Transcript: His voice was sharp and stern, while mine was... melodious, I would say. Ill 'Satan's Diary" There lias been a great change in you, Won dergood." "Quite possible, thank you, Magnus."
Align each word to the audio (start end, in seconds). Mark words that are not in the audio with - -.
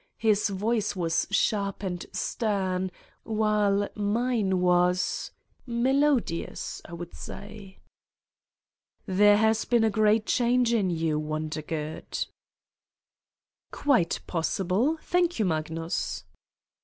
His 0.17 0.49
voice 0.49 0.95
was 0.95 1.27
sharp 1.29 1.83
and 1.83 2.03
stern, 2.11 2.89
while 3.21 3.87
mine 3.93 4.59
was... 4.59 5.29
melodious, 5.67 6.81
I 6.85 6.93
would 6.93 7.13
say. 7.13 7.77
Ill 7.77 7.77
'Satan's 7.77 9.05
Diary" 9.05 9.05
There 9.19 9.37
lias 9.37 9.65
been 9.65 9.83
a 9.83 9.89
great 9.91 10.25
change 10.25 10.73
in 10.73 10.89
you, 10.89 11.19
Won 11.19 11.51
dergood." 11.51 12.25
"Quite 13.71 14.21
possible, 14.25 14.97
thank 15.03 15.37
you, 15.37 15.45
Magnus." 15.45 16.23